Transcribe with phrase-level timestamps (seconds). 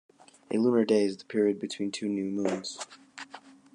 [0.49, 2.79] A lunar day is the period between two new moons.